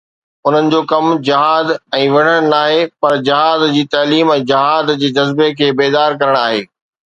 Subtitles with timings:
[0.51, 5.53] انهن جو ڪم جهاد ۽ وڙهڻ ناهي، پر جهاد جي تعليم ۽ جهاد جي جذبي
[5.63, 6.69] کي بيدار ڪرڻ آهي.